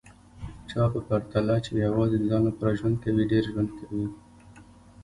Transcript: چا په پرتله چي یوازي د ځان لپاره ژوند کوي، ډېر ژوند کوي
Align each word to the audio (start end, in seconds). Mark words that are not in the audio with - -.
چا 0.69 0.83
په 0.93 0.99
پرتله 1.07 1.55
چي 1.65 1.71
یوازي 1.85 2.17
د 2.19 2.23
ځان 2.31 2.41
لپاره 2.49 2.77
ژوند 2.79 2.95
کوي، 3.03 3.23
ډېر 3.31 3.43
ژوند 3.51 3.69
کوي 3.79 4.07